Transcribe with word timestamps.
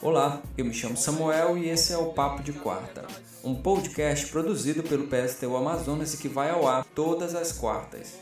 Olá, 0.00 0.42
eu 0.56 0.64
me 0.64 0.74
chamo 0.74 0.96
Samuel 0.96 1.56
e 1.56 1.68
esse 1.68 1.92
é 1.92 1.96
o 1.96 2.12
Papo 2.12 2.42
de 2.42 2.52
Quarta, 2.52 3.06
um 3.42 3.54
podcast 3.54 4.26
produzido 4.26 4.82
pelo 4.82 5.08
PSTU 5.08 5.56
Amazonas 5.56 6.14
e 6.14 6.18
que 6.18 6.28
vai 6.28 6.50
ao 6.50 6.68
ar 6.68 6.84
todas 6.84 7.34
as 7.34 7.52
quartas. 7.52 8.18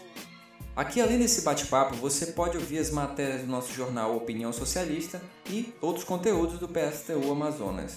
Aqui, 0.74 1.00
além 1.00 1.18
desse 1.18 1.42
bate-papo, 1.42 1.96
você 1.96 2.26
pode 2.26 2.56
ouvir 2.56 2.78
as 2.78 2.90
matérias 2.90 3.42
do 3.42 3.46
nosso 3.46 3.72
jornal 3.74 4.16
Opinião 4.16 4.52
Socialista 4.52 5.20
e 5.50 5.74
outros 5.80 6.04
conteúdos 6.04 6.58
do 6.58 6.68
PSTU 6.68 7.30
Amazonas. 7.30 7.96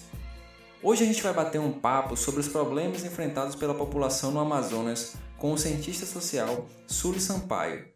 Hoje 0.84 1.04
a 1.04 1.08
gente 1.08 1.24
vai 1.24 1.34
bater 1.34 1.60
um 1.60 1.72
papo 1.72 2.18
sobre 2.18 2.42
os 2.42 2.48
problemas 2.48 3.04
enfrentados 3.04 3.56
pela 3.56 3.74
população 3.74 4.32
no 4.32 4.40
Amazonas 4.40 5.16
com 5.38 5.54
o 5.54 5.58
cientista 5.58 6.06
social 6.06 6.68
Sully 6.86 7.22
Sampaio. 7.22 7.88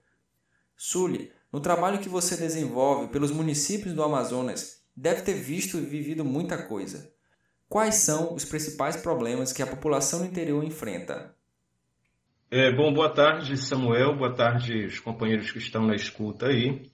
Sully, 0.78 1.32
no 1.52 1.60
trabalho 1.60 2.00
que 2.00 2.10
você 2.10 2.38
desenvolve 2.38 3.08
pelos 3.08 3.32
municípios 3.32 3.94
do 3.94 4.04
Amazonas, 4.04 4.84
deve 4.96 5.22
ter 5.22 5.34
visto 5.34 5.78
e 5.78 5.82
vivido 5.82 6.24
muita 6.24 6.58
coisa. 6.58 7.12
Quais 7.68 7.96
são 7.96 8.34
os 8.34 8.46
principais 8.46 8.98
problemas 8.98 9.54
que 9.54 9.62
a 9.62 9.68
população 9.68 10.20
do 10.20 10.26
interior 10.26 10.64
enfrenta? 10.64 11.36
É, 12.52 12.72
bom, 12.72 12.92
boa 12.92 13.10
tarde, 13.10 13.56
Samuel. 13.58 14.18
Boa 14.18 14.34
tarde, 14.34 14.86
os 14.86 15.00
companheiros 15.00 15.52
que 15.52 15.60
estão 15.60 15.86
na 15.86 15.96
escuta 15.96 16.48
aí. 16.48 16.92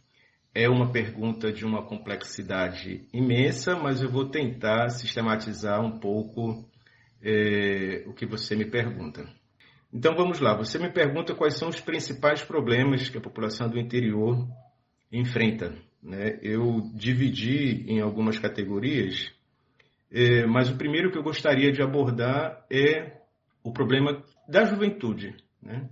É 0.54 0.68
uma 0.68 0.92
pergunta 0.92 1.52
de 1.52 1.66
uma 1.66 1.84
complexidade 1.84 3.08
imensa, 3.14 3.76
mas 3.76 4.02
eu 4.02 4.10
vou 4.10 4.30
tentar 4.30 4.90
sistematizar 4.90 5.82
um 5.82 6.00
pouco 6.00 6.70
é, 7.22 8.04
o 8.06 8.14
que 8.14 8.26
você 8.26 8.56
me 8.56 8.66
pergunta. 8.66 9.26
Então 9.96 10.14
vamos 10.14 10.42
lá, 10.42 10.54
você 10.54 10.78
me 10.78 10.92
pergunta 10.92 11.34
quais 11.34 11.58
são 11.58 11.70
os 11.70 11.80
principais 11.80 12.44
problemas 12.44 13.08
que 13.08 13.18
a 13.18 13.22
população 13.22 13.70
do 13.70 13.80
interior 13.80 14.46
enfrenta. 15.10 15.74
Né? 16.04 16.38
Eu 16.42 16.82
dividi 16.94 17.86
em 17.88 18.02
algumas 18.02 18.38
categorias, 18.38 19.32
é, 20.12 20.46
mas 20.46 20.70
o 20.70 20.76
primeiro 20.76 21.10
que 21.14 21.18
eu 21.18 21.24
gostaria 21.24 21.72
de 21.72 21.82
abordar 21.82 22.66
é 22.70 23.22
o 23.64 23.72
problema 23.72 24.22
da 24.50 24.66
juventude. 24.66 25.34
Né? 25.64 25.90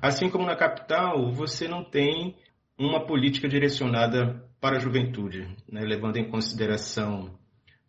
Assim 0.00 0.30
como 0.30 0.46
na 0.46 0.54
capital, 0.54 1.32
você 1.32 1.66
não 1.66 1.82
tem 1.82 2.36
uma 2.78 3.04
política 3.04 3.48
direcionada 3.48 4.40
para 4.60 4.76
a 4.76 4.80
juventude, 4.80 5.48
né, 5.68 5.80
levando 5.80 6.16
em 6.16 6.30
consideração 6.30 7.36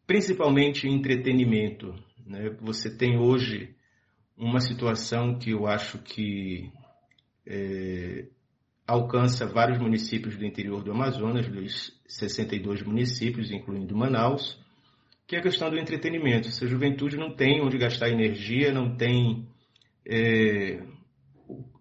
principalmente 0.08 0.88
entretenimento. 0.88 1.94
Né? 2.26 2.58
Você 2.60 2.90
tem 2.90 3.20
hoje 3.20 3.76
uma 4.40 4.62
situação 4.62 5.38
que 5.38 5.52
eu 5.52 5.68
acho 5.68 5.98
que 6.00 6.72
é, 7.46 8.26
alcança 8.88 9.46
vários 9.46 9.78
municípios 9.78 10.38
do 10.38 10.46
interior 10.46 10.82
do 10.82 10.92
Amazonas, 10.92 11.48
dos 11.50 11.92
62 12.08 12.82
municípios, 12.84 13.52
incluindo 13.52 13.96
Manaus, 13.96 14.58
que 15.28 15.36
é 15.36 15.40
a 15.40 15.44
questão 15.44 15.70
do 15.70 15.78
entretenimento. 15.78 16.50
Se 16.50 16.64
a 16.64 16.68
juventude 16.68 17.18
não 17.18 17.36
tem 17.36 17.62
onde 17.62 17.78
gastar 17.78 18.10
energia, 18.10 18.72
não 18.72 18.96
tem 18.96 19.46
é, 20.08 20.82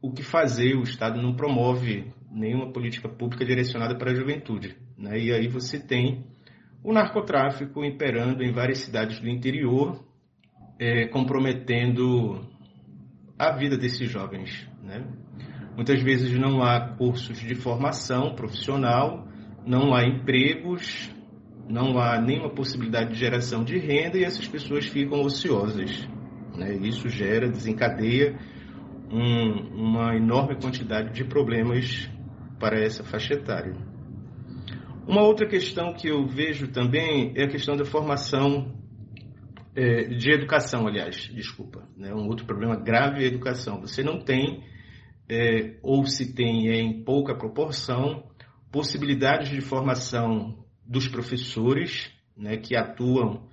o 0.03 0.13
que 0.13 0.23
fazer, 0.23 0.75
o 0.75 0.83
Estado 0.83 1.23
não 1.23 1.37
promove 1.37 2.13
nenhuma 2.31 2.73
política 2.73 3.09
pública 3.09 3.45
direcionada 3.45 3.97
para 3.97 4.11
a 4.11 4.15
juventude. 4.15 4.77
Né? 4.97 5.19
E 5.19 5.33
aí 5.33 5.47
você 5.49 5.79
tem 5.79 6.27
o 6.83 6.93
narcotráfico 6.93 7.85
imperando 7.85 8.43
em 8.43 8.53
várias 8.53 8.79
cidades 8.79 9.21
do 9.21 9.29
interior, 9.29 10.05
é, 10.79 11.07
comprometendo 11.09 12.41
a 13.39 13.53
vida 13.53 13.77
desses 13.77 14.11
jovens. 14.11 14.69
Né? 14.83 15.05
Muitas 15.75 16.03
vezes 16.03 16.33
não 16.39 16.63
há 16.63 16.81
cursos 16.97 17.39
de 17.39 17.55
formação 17.55 18.35
profissional, 18.35 19.27
não 19.67 19.95
há 19.95 20.05
empregos, 20.05 21.11
não 21.69 21.99
há 21.99 22.21
nenhuma 22.21 22.51
possibilidade 22.51 23.13
de 23.13 23.19
geração 23.19 23.63
de 23.63 23.79
renda 23.79 24.19
e 24.19 24.25
essas 24.25 24.47
pessoas 24.47 24.87
ficam 24.87 25.21
ociosas. 25.23 26.09
Né? 26.57 26.75
Isso 26.83 27.09
gera, 27.09 27.49
desencadeia 27.49 28.39
um, 29.11 29.89
uma 29.89 30.17
enorme 30.17 30.57
quantidade 30.57 31.13
de 31.13 31.25
problemas 31.25 32.09
para 32.59 32.81
essa 32.81 33.05
faixa 33.05 33.35
etária. 33.35 33.75
Uma 35.07 35.23
outra 35.23 35.47
questão 35.47 35.93
que 35.95 36.09
eu 36.09 36.27
vejo 36.27 36.69
também 36.69 37.33
é 37.37 37.45
a 37.45 37.49
questão 37.49 37.77
da 37.77 37.85
formação 37.85 38.78
de 40.05 40.33
educação, 40.33 40.87
aliás, 40.87 41.17
desculpa. 41.35 41.89
Né? 41.97 42.13
Um 42.13 42.27
outro 42.27 42.47
problema 42.47 42.77
grave 42.77 43.23
é 43.23 43.25
a 43.25 43.29
educação. 43.29 43.81
Você 43.81 44.03
não 44.03 44.21
tem, 44.21 44.65
é, 45.29 45.77
ou 45.83 46.05
se 46.05 46.35
tem 46.35 46.69
é 46.69 46.81
em 46.81 47.05
pouca 47.05 47.35
proporção, 47.35 48.25
possibilidades 48.73 49.51
de 49.51 49.61
formação 49.61 50.65
dos 50.85 51.07
professores 51.09 52.11
né, 52.37 52.57
que 52.57 52.77
atuam 52.77 53.49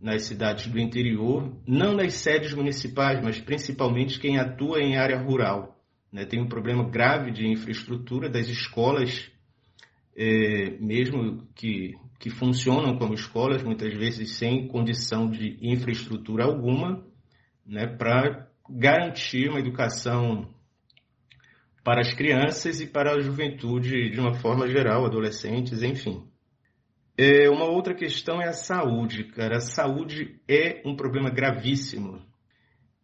nas 0.00 0.22
cidades 0.22 0.66
do 0.66 0.78
interior, 0.78 1.54
não 1.66 1.94
nas 1.94 2.14
sedes 2.14 2.54
municipais, 2.54 3.22
mas 3.22 3.38
principalmente 3.38 4.18
quem 4.18 4.38
atua 4.38 4.80
em 4.80 4.96
área 4.96 5.18
rural. 5.18 5.78
Né? 6.10 6.24
Tem 6.24 6.40
um 6.40 6.48
problema 6.48 6.88
grave 6.88 7.30
de 7.30 7.46
infraestrutura 7.46 8.28
das 8.28 8.48
escolas, 8.48 9.30
é, 10.16 10.70
mesmo 10.80 11.46
que, 11.54 11.94
que 12.20 12.28
funcionam 12.28 12.98
como 12.98 13.14
escolas, 13.14 13.62
muitas 13.62 13.94
vezes 13.94 14.36
sem 14.36 14.68
condição 14.68 15.28
de 15.30 15.56
infraestrutura 15.62 16.44
alguma, 16.44 17.02
né? 17.66 17.86
para 17.86 18.46
garantir 18.68 19.48
uma 19.48 19.58
educação 19.58 20.46
para 21.82 22.02
as 22.02 22.12
crianças 22.12 22.78
e 22.78 22.86
para 22.86 23.14
a 23.14 23.20
juventude 23.20 24.10
de 24.10 24.20
uma 24.20 24.34
forma 24.34 24.68
geral, 24.68 25.06
adolescentes, 25.06 25.82
enfim. 25.82 26.22
É, 27.16 27.48
uma 27.48 27.64
outra 27.64 27.94
questão 27.94 28.40
é 28.40 28.48
a 28.48 28.52
saúde, 28.52 29.24
cara. 29.24 29.56
A 29.56 29.60
saúde 29.60 30.40
é 30.46 30.82
um 30.84 30.94
problema 30.94 31.30
gravíssimo 31.30 32.20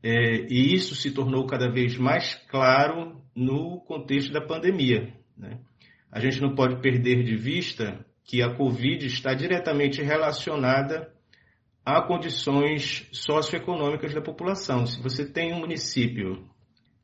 é, 0.03 0.47
e 0.50 0.75
isso 0.75 0.94
se 0.94 1.10
tornou 1.10 1.47
cada 1.47 1.71
vez 1.71 1.97
mais 1.97 2.34
claro 2.50 3.22
no 3.34 3.81
contexto 3.81 4.31
da 4.31 4.43
pandemia. 4.43 5.15
Né? 5.37 5.59
A 6.12 6.21
gente 6.21 6.38
não 6.38 6.55
pode 6.55 6.82
perder 6.82 7.25
de 7.25 7.34
vista 7.34 8.05
que 8.26 8.42
a 8.42 8.53
Covid 8.53 9.06
está 9.06 9.32
diretamente 9.32 10.03
relacionada 10.03 11.14
a 11.84 12.03
condições 12.03 13.09
socioeconômicas 13.12 14.12
da 14.12 14.20
população. 14.20 14.84
Se 14.84 15.00
você 15.00 15.25
tem 15.25 15.54
um 15.54 15.60
município 15.60 16.44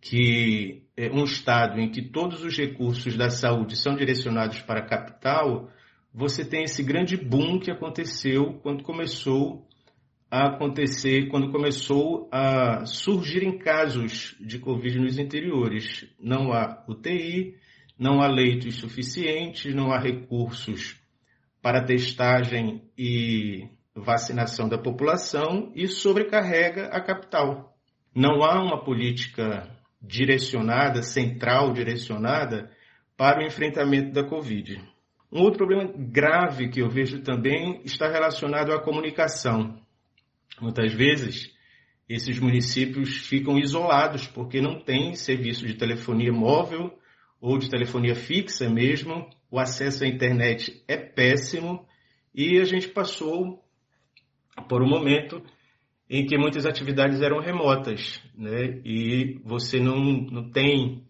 que 0.00 0.82
é 0.96 1.08
um 1.12 1.22
estado 1.22 1.80
em 1.80 1.88
que 1.88 2.02
todos 2.02 2.42
os 2.42 2.58
recursos 2.58 3.16
da 3.16 3.30
saúde 3.30 3.76
são 3.76 3.94
direcionados 3.94 4.60
para 4.62 4.80
a 4.80 4.84
capital, 4.84 5.70
você 6.12 6.44
tem 6.44 6.64
esse 6.64 6.82
grande 6.82 7.16
boom 7.16 7.60
que 7.60 7.70
aconteceu 7.70 8.54
quando 8.60 8.82
começou 8.82 9.64
a 10.28 10.48
acontecer 10.48 11.28
quando 11.28 11.52
começou 11.52 12.28
a 12.32 12.84
surgirem 12.84 13.58
casos 13.58 14.34
de 14.40 14.58
Covid 14.58 14.98
nos 14.98 15.18
interiores. 15.18 16.06
Não 16.18 16.52
há 16.52 16.84
UTI, 16.88 17.54
não 17.96 18.20
há 18.20 18.26
leitos 18.26 18.76
suficientes, 18.76 19.72
não 19.72 19.92
há 19.92 20.00
recursos 20.00 21.01
para 21.62 21.84
testagem 21.84 22.82
e 22.98 23.68
vacinação 23.94 24.68
da 24.68 24.76
população 24.76 25.70
e 25.74 25.86
sobrecarrega 25.86 26.86
a 26.86 27.00
capital. 27.00 27.76
Não 28.14 28.42
há 28.42 28.60
uma 28.60 28.82
política 28.84 29.70
direcionada, 30.00 31.02
central 31.02 31.72
direcionada 31.72 32.70
para 33.16 33.40
o 33.40 33.46
enfrentamento 33.46 34.12
da 34.12 34.24
Covid. 34.24 34.82
Um 35.30 35.42
outro 35.42 35.58
problema 35.58 35.90
grave 35.96 36.68
que 36.68 36.82
eu 36.82 36.90
vejo 36.90 37.22
também 37.22 37.80
está 37.84 38.08
relacionado 38.08 38.72
à 38.72 38.80
comunicação. 38.82 39.80
Muitas 40.60 40.92
vezes, 40.92 41.54
esses 42.08 42.38
municípios 42.38 43.26
ficam 43.26 43.58
isolados 43.58 44.26
porque 44.26 44.60
não 44.60 44.80
tem 44.80 45.14
serviço 45.14 45.64
de 45.66 45.74
telefonia 45.74 46.32
móvel 46.32 46.92
ou 47.40 47.56
de 47.56 47.70
telefonia 47.70 48.14
fixa 48.14 48.68
mesmo, 48.68 49.28
o 49.52 49.58
acesso 49.58 50.02
à 50.02 50.08
internet 50.08 50.82
é 50.88 50.96
péssimo 50.96 51.86
e 52.34 52.58
a 52.58 52.64
gente 52.64 52.88
passou 52.88 53.62
por 54.66 54.82
um 54.82 54.88
momento 54.88 55.42
em 56.08 56.24
que 56.24 56.38
muitas 56.38 56.64
atividades 56.64 57.20
eram 57.20 57.38
remotas, 57.38 58.18
né? 58.34 58.80
E 58.82 59.38
você 59.44 59.78
não, 59.78 60.00
não 60.00 60.50
tem 60.50 61.04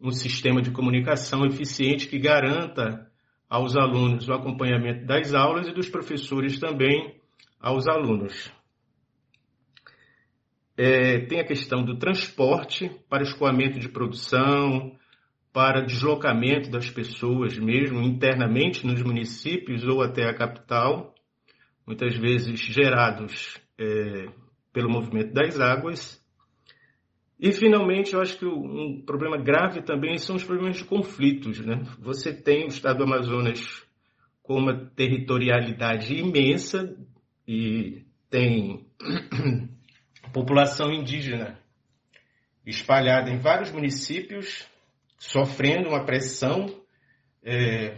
um 0.00 0.10
sistema 0.10 0.62
de 0.62 0.70
comunicação 0.70 1.44
eficiente 1.44 2.08
que 2.08 2.18
garanta 2.18 3.06
aos 3.46 3.76
alunos 3.76 4.26
o 4.26 4.32
acompanhamento 4.32 5.04
das 5.04 5.34
aulas 5.34 5.68
e 5.68 5.74
dos 5.74 5.90
professores 5.90 6.58
também 6.58 7.20
aos 7.60 7.86
alunos. 7.86 8.50
É, 10.78 11.26
tem 11.26 11.40
a 11.40 11.46
questão 11.46 11.84
do 11.84 11.98
transporte 11.98 12.90
para 13.10 13.22
escoamento 13.22 13.78
de 13.78 13.90
produção, 13.90 14.96
para 15.52 15.84
deslocamento 15.84 16.70
das 16.70 16.88
pessoas 16.88 17.58
mesmo 17.58 18.00
internamente 18.00 18.86
nos 18.86 19.02
municípios 19.02 19.84
ou 19.84 20.02
até 20.02 20.28
a 20.28 20.34
capital, 20.34 21.14
muitas 21.86 22.16
vezes 22.16 22.58
gerados 22.58 23.58
é, 23.78 24.28
pelo 24.72 24.90
movimento 24.90 25.32
das 25.32 25.60
águas. 25.60 26.22
E, 27.38 27.52
finalmente, 27.52 28.14
eu 28.14 28.20
acho 28.20 28.38
que 28.38 28.46
um 28.46 29.02
problema 29.04 29.36
grave 29.36 29.82
também 29.82 30.16
são 30.16 30.36
os 30.36 30.44
problemas 30.44 30.76
de 30.76 30.84
conflitos. 30.84 31.58
Né? 31.60 31.82
Você 31.98 32.32
tem 32.32 32.64
o 32.64 32.68
estado 32.68 32.98
do 32.98 33.04
Amazonas 33.04 33.84
com 34.42 34.54
uma 34.54 34.86
territorialidade 34.96 36.14
imensa 36.14 36.96
e 37.46 38.04
tem 38.30 38.86
população 40.32 40.92
indígena 40.92 41.58
espalhada 42.64 43.28
em 43.28 43.38
vários 43.38 43.70
municípios, 43.72 44.66
sofrendo 45.22 45.88
uma 45.88 46.04
pressão 46.04 46.66
é, 47.44 47.96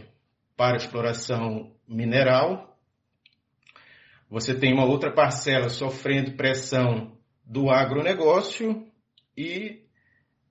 para 0.55 0.77
exploração 0.77 1.75
mineral. 1.89 2.79
Você 4.29 4.55
tem 4.55 4.75
uma 4.75 4.85
outra 4.85 5.11
parcela 5.11 5.71
sofrendo 5.71 6.37
pressão 6.37 7.17
do 7.43 7.71
agronegócio 7.71 8.87
e 9.35 9.87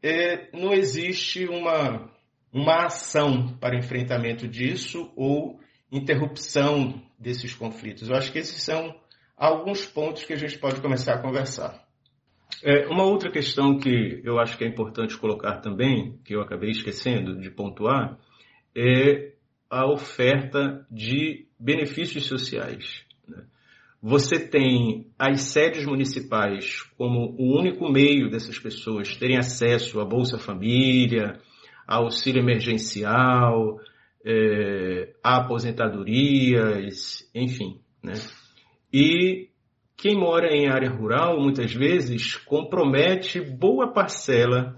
é, 0.02 0.50
não 0.52 0.74
existe 0.74 1.46
uma, 1.46 2.10
uma 2.52 2.86
ação 2.86 3.56
para 3.60 3.78
enfrentamento 3.78 4.48
disso 4.48 5.14
ou 5.16 5.60
interrupção 5.92 7.04
desses 7.20 7.54
conflitos. 7.54 8.10
Eu 8.10 8.16
acho 8.16 8.32
que 8.32 8.40
esses 8.40 8.64
são 8.64 9.00
alguns 9.38 9.86
pontos 9.86 10.24
que 10.24 10.34
a 10.34 10.38
gente 10.38 10.58
pode 10.58 10.82
começar 10.82 11.14
a 11.14 11.22
conversar. 11.22 11.88
É, 12.62 12.88
uma 12.88 13.04
outra 13.04 13.32
questão 13.32 13.78
que 13.78 14.22
eu 14.24 14.40
acho 14.40 14.58
que 14.58 14.64
é 14.64 14.68
importante 14.68 15.18
colocar 15.18 15.58
também, 15.58 16.20
que 16.24 16.36
eu 16.36 16.42
acabei 16.42 16.72
esquecendo 16.72 17.40
de 17.40 17.50
pontuar, 17.50 18.18
é 18.76 19.34
a 19.70 19.90
oferta 19.90 20.86
de 20.92 21.48
benefícios 21.60 22.26
sociais. 22.26 23.04
Né? 23.28 23.44
Você 24.02 24.40
tem 24.40 25.08
as 25.18 25.42
sedes 25.42 25.86
municipais 25.86 26.84
como 26.98 27.36
o 27.38 27.58
único 27.58 27.90
meio 27.90 28.30
dessas 28.30 28.60
pessoas 28.60 29.16
terem 29.18 29.38
acesso 29.38 30.00
à 30.00 30.06
Bolsa 30.06 30.38
Família, 30.38 31.40
ao 31.88 32.06
auxílio 32.06 32.42
emergencial, 32.42 33.80
é, 34.26 35.14
a 35.24 35.38
aposentadorias, 35.38 37.30
enfim. 37.34 37.80
Né? 38.02 38.14
E 38.92 39.50
quem 40.04 40.18
mora 40.18 40.54
em 40.54 40.68
área 40.68 40.90
rural, 40.90 41.40
muitas 41.40 41.74
vezes, 41.74 42.36
compromete 42.36 43.40
boa 43.40 43.94
parcela 43.94 44.76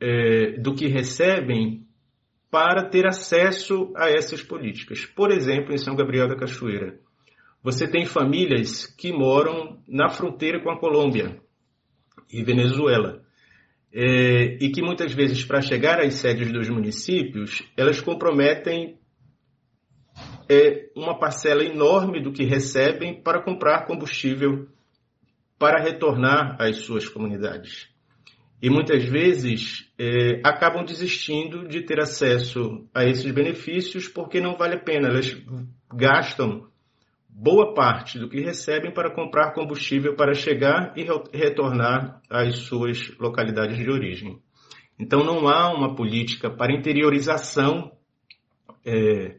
é, 0.00 0.52
do 0.52 0.74
que 0.74 0.86
recebem 0.86 1.86
para 2.50 2.88
ter 2.88 3.06
acesso 3.06 3.92
a 3.94 4.08
essas 4.08 4.40
políticas. 4.40 5.04
Por 5.04 5.30
exemplo, 5.30 5.74
em 5.74 5.76
São 5.76 5.94
Gabriel 5.94 6.26
da 6.26 6.36
Cachoeira, 6.36 6.98
você 7.62 7.86
tem 7.86 8.06
famílias 8.06 8.86
que 8.86 9.12
moram 9.12 9.78
na 9.86 10.08
fronteira 10.08 10.58
com 10.62 10.70
a 10.70 10.80
Colômbia 10.80 11.38
e 12.32 12.42
Venezuela. 12.42 13.20
É, 13.92 14.56
e 14.58 14.70
que 14.70 14.80
muitas 14.80 15.12
vezes, 15.12 15.44
para 15.44 15.60
chegar 15.60 16.00
às 16.00 16.14
sedes 16.14 16.50
dos 16.50 16.70
municípios, 16.70 17.62
elas 17.76 18.00
comprometem 18.00 18.96
é, 20.48 20.88
uma 20.94 21.18
parcela 21.18 21.64
enorme 21.64 22.20
do 22.22 22.32
que 22.32 22.44
recebem 22.44 23.20
para 23.20 23.42
comprar 23.42 23.86
combustível 23.86 24.68
para 25.58 25.82
retornar 25.82 26.56
às 26.60 26.78
suas 26.78 27.08
comunidades. 27.08 27.88
E 28.60 28.70
muitas 28.70 29.04
vezes 29.04 29.90
é, 29.98 30.40
acabam 30.42 30.84
desistindo 30.84 31.68
de 31.68 31.82
ter 31.82 32.00
acesso 32.00 32.86
a 32.94 33.04
esses 33.04 33.30
benefícios 33.30 34.08
porque 34.08 34.40
não 34.40 34.56
vale 34.56 34.76
a 34.76 34.80
pena. 34.80 35.08
Elas 35.08 35.36
gastam 35.92 36.66
boa 37.28 37.74
parte 37.74 38.18
do 38.18 38.28
que 38.30 38.40
recebem 38.40 38.92
para 38.92 39.14
comprar 39.14 39.52
combustível 39.52 40.16
para 40.16 40.32
chegar 40.32 40.94
e 40.96 41.04
retornar 41.36 42.22
às 42.30 42.60
suas 42.60 43.14
localidades 43.18 43.76
de 43.76 43.90
origem. 43.90 44.40
Então 44.98 45.22
não 45.22 45.46
há 45.46 45.70
uma 45.74 45.94
política 45.94 46.48
para 46.48 46.72
interiorização 46.72 47.92
é, 48.86 49.36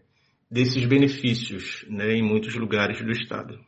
desses 0.49 0.85
benefícios 0.85 1.85
né, 1.89 2.15
em 2.15 2.21
muitos 2.21 2.55
lugares 2.55 3.03
do 3.03 3.11
Estado. 3.11 3.59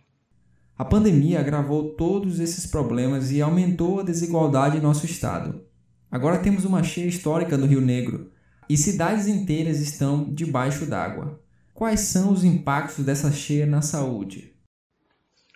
A 0.77 0.85
pandemia 0.85 1.39
agravou 1.39 1.95
todos 1.95 2.39
esses 2.39 2.65
problemas 2.65 3.31
e 3.31 3.41
aumentou 3.41 3.99
a 3.99 4.03
desigualdade 4.03 4.77
em 4.77 4.81
nosso 4.81 5.05
estado. 5.05 5.65
Agora 6.09 6.39
temos 6.39 6.63
uma 6.63 6.83
cheia 6.83 7.07
histórica 7.07 7.57
no 7.57 7.65
Rio 7.65 7.81
Negro 7.81 8.31
e 8.69 8.77
cidades 8.77 9.27
inteiras 9.27 9.81
estão 9.81 10.33
debaixo 10.33 10.89
d'água. 10.89 11.41
Quais 11.73 11.99
são 12.01 12.31
os 12.31 12.43
impactos 12.43 13.05
dessa 13.05 13.31
cheia 13.31 13.65
na 13.65 13.81
saúde? 13.81 14.53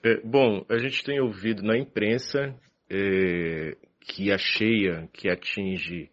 É, 0.03 0.19
bom, 0.25 0.65
a 0.69 0.77
gente 0.77 1.03
tem 1.03 1.21
ouvido 1.21 1.63
na 1.63 1.77
imprensa 1.77 2.53
é, 2.89 3.77
que 4.01 4.31
a 4.31 4.37
cheia 4.37 5.09
que 5.13 5.29
atinge 5.29 6.11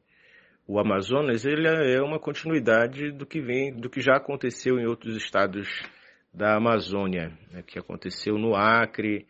o 0.70 0.78
Amazonas 0.78 1.44
ele 1.44 1.66
é 1.66 2.00
uma 2.00 2.20
continuidade 2.20 3.10
do 3.10 3.26
que 3.26 3.40
vem, 3.40 3.74
do 3.74 3.90
que 3.90 4.00
já 4.00 4.14
aconteceu 4.14 4.78
em 4.78 4.86
outros 4.86 5.16
estados 5.16 5.68
da 6.32 6.56
Amazônia, 6.56 7.36
né, 7.50 7.60
que 7.66 7.76
aconteceu 7.76 8.38
no 8.38 8.54
Acre, 8.54 9.26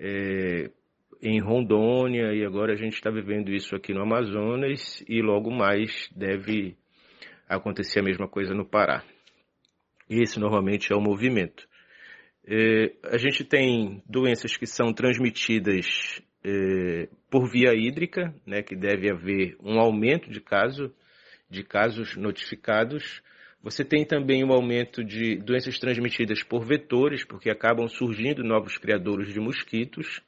é, 0.00 0.70
em 1.20 1.42
Rondônia 1.42 2.32
e 2.32 2.42
agora 2.42 2.72
a 2.72 2.76
gente 2.76 2.94
está 2.94 3.10
vivendo 3.10 3.50
isso 3.50 3.76
aqui 3.76 3.92
no 3.92 4.00
Amazonas 4.00 5.04
e 5.06 5.20
logo 5.20 5.50
mais 5.50 6.08
deve 6.16 6.74
acontecer 7.46 8.00
a 8.00 8.04
mesma 8.04 8.26
coisa 8.26 8.54
no 8.54 8.64
Pará. 8.64 9.04
Esse 10.08 10.40
normalmente 10.40 10.90
é 10.90 10.96
o 10.96 11.02
movimento. 11.02 11.68
É, 12.46 12.94
a 13.12 13.18
gente 13.18 13.44
tem 13.44 14.02
doenças 14.06 14.56
que 14.56 14.66
são 14.66 14.94
transmitidas 14.94 16.22
é, 16.44 17.08
por 17.30 17.50
via 17.50 17.74
hídrica, 17.74 18.34
né, 18.46 18.62
que 18.62 18.76
deve 18.76 19.10
haver 19.10 19.56
um 19.62 19.78
aumento 19.78 20.30
de, 20.30 20.40
caso, 20.40 20.92
de 21.50 21.62
casos 21.62 22.16
notificados. 22.16 23.22
Você 23.62 23.84
tem 23.84 24.04
também 24.04 24.44
um 24.44 24.52
aumento 24.52 25.04
de 25.04 25.36
doenças 25.36 25.78
transmitidas 25.78 26.42
por 26.42 26.64
vetores, 26.64 27.24
porque 27.24 27.50
acabam 27.50 27.88
surgindo 27.88 28.44
novos 28.44 28.78
criadores 28.78 29.32
de 29.32 29.40
mosquitos, 29.40 30.22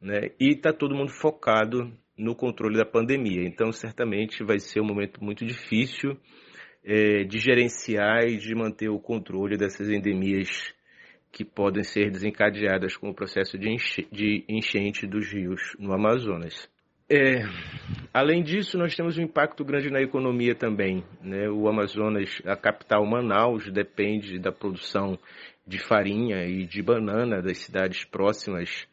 né, 0.00 0.30
e 0.38 0.50
está 0.50 0.72
todo 0.72 0.94
mundo 0.94 1.10
focado 1.10 1.92
no 2.16 2.34
controle 2.34 2.76
da 2.76 2.84
pandemia. 2.84 3.42
Então, 3.42 3.72
certamente 3.72 4.42
vai 4.44 4.58
ser 4.58 4.80
um 4.80 4.86
momento 4.86 5.22
muito 5.22 5.44
difícil 5.44 6.16
é, 6.84 7.24
de 7.24 7.38
gerenciar 7.38 8.24
e 8.26 8.36
de 8.36 8.54
manter 8.54 8.88
o 8.88 9.00
controle 9.00 9.56
dessas 9.56 9.90
endemias 9.90 10.72
que 11.32 11.44
podem 11.44 11.82
ser 11.82 12.10
desencadeadas 12.10 12.96
com 12.96 13.10
o 13.10 13.14
processo 13.14 13.58
de, 13.58 13.68
enche 13.68 14.06
de 14.10 14.44
enchente 14.48 15.06
dos 15.06 15.30
rios 15.32 15.76
no 15.78 15.92
Amazonas. 15.92 16.68
É, 17.08 17.44
além 18.12 18.42
disso, 18.42 18.76
nós 18.76 18.96
temos 18.96 19.16
um 19.16 19.22
impacto 19.22 19.64
grande 19.64 19.90
na 19.90 20.00
economia 20.00 20.56
também. 20.56 21.04
Né? 21.22 21.48
O 21.48 21.68
Amazonas, 21.68 22.42
a 22.44 22.56
capital 22.56 23.06
Manaus, 23.06 23.70
depende 23.70 24.40
da 24.40 24.50
produção 24.50 25.16
de 25.64 25.78
farinha 25.78 26.44
e 26.46 26.66
de 26.66 26.82
banana 26.82 27.40
das 27.40 27.58
cidades 27.58 28.04
próximas 28.04 28.88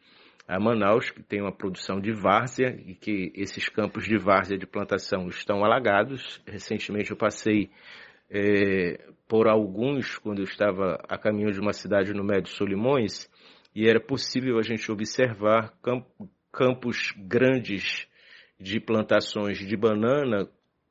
a 0.46 0.60
Manaus, 0.60 1.10
que 1.10 1.22
tem 1.22 1.40
uma 1.40 1.52
produção 1.52 2.00
de 2.00 2.12
várzea 2.12 2.78
e 2.86 2.94
que 2.94 3.32
esses 3.34 3.68
campos 3.68 4.04
de 4.04 4.18
várzea 4.18 4.58
de 4.58 4.66
plantação 4.66 5.26
estão 5.28 5.64
alagados. 5.64 6.40
Recentemente 6.46 7.10
eu 7.10 7.16
passei 7.16 7.70
é, 8.34 8.98
por 9.28 9.46
alguns 9.46 10.18
quando 10.18 10.40
eu 10.40 10.44
estava 10.44 10.98
a 11.08 11.16
caminho 11.16 11.52
de 11.52 11.60
uma 11.60 11.72
cidade 11.72 12.12
no 12.12 12.24
Médio 12.24 12.50
Solimões 12.50 13.30
e 13.72 13.88
era 13.88 14.00
possível 14.00 14.58
a 14.58 14.62
gente 14.62 14.90
observar 14.90 15.72
campos 16.52 17.14
grandes 17.16 18.08
de 18.58 18.80
plantações 18.80 19.58
de 19.58 19.76
banana 19.76 20.48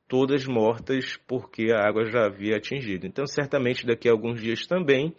todas 0.08 0.46
mortas 0.46 1.18
porque 1.26 1.70
a 1.70 1.86
água 1.86 2.06
já 2.06 2.24
havia 2.26 2.56
atingido. 2.56 3.06
Então, 3.06 3.26
certamente 3.26 3.86
daqui 3.86 4.08
a 4.08 4.12
alguns 4.12 4.40
dias 4.40 4.66
também 4.66 5.14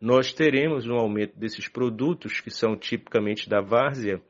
nós 0.00 0.32
teremos 0.32 0.86
um 0.86 0.94
aumento 0.94 1.38
desses 1.38 1.68
produtos, 1.68 2.40
que 2.40 2.50
são 2.50 2.76
tipicamente 2.76 3.48
da 3.48 3.60
várzea, 3.60 4.20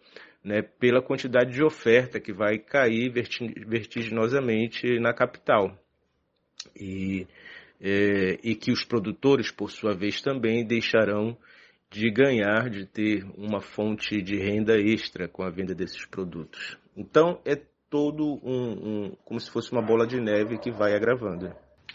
né, 0.42 0.62
pela 0.62 1.02
quantidade 1.02 1.52
de 1.52 1.62
oferta 1.62 2.20
que 2.20 2.32
vai 2.32 2.58
cair 2.58 3.12
vertiginosamente 3.66 5.00
na 5.00 5.12
capital. 5.12 5.76
E, 6.75 7.26
é, 7.80 8.38
e 8.42 8.54
que 8.54 8.72
os 8.72 8.84
produtores, 8.84 9.50
por 9.50 9.70
sua 9.70 9.94
vez, 9.94 10.20
também 10.20 10.64
deixarão 10.64 11.36
de 11.90 12.10
ganhar, 12.10 12.68
de 12.68 12.84
ter 12.86 13.25
uma 13.36 13.60
fonte 13.60 14.20
de 14.20 14.36
renda 14.36 14.76
extra 14.78 15.28
com 15.28 15.42
a 15.42 15.50
venda 15.50 15.75
desses 15.75 16.04
produtos. 16.06 16.78
Então, 16.96 17.40
é 17.44 17.56
todo 17.88 18.40
um, 18.42 18.72
um 18.72 19.16
como 19.25 19.40
se 19.40 19.50
fosse 19.50 19.72
uma 19.72 19.82
bola 19.82 20.06
de 20.06 20.20
neve 20.20 20.58
que 20.58 20.70
vai 20.70 20.94
agravando. 20.94 21.54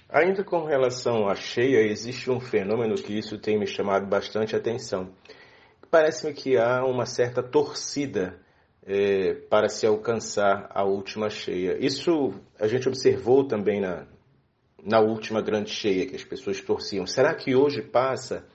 Ainda 0.09 0.43
com 0.43 0.65
relação 0.65 1.27
à 1.27 1.35
cheia, 1.35 1.81
existe 1.85 2.29
um 2.29 2.39
fenômeno 2.39 2.95
que 2.95 3.17
isso 3.17 3.37
tem 3.37 3.57
me 3.57 3.67
chamado 3.67 4.05
bastante 4.05 4.55
atenção. 4.55 5.13
Parece-me 5.89 6.33
que 6.33 6.57
há 6.57 6.83
uma 6.85 7.05
certa 7.05 7.43
torcida 7.43 8.39
é, 8.85 9.33
para 9.49 9.69
se 9.69 9.85
alcançar 9.85 10.69
a 10.69 10.83
última 10.83 11.29
cheia. 11.29 11.77
Isso 11.79 12.33
a 12.59 12.67
gente 12.67 12.87
observou 12.87 13.45
também 13.45 13.79
na, 13.79 14.05
na 14.83 14.99
última 14.99 15.41
grande 15.41 15.69
cheia, 15.69 16.05
que 16.05 16.15
as 16.15 16.23
pessoas 16.23 16.61
torciam. 16.61 17.05
Será 17.05 17.33
que 17.33 17.55
hoje 17.55 17.81
passa? 17.81 18.45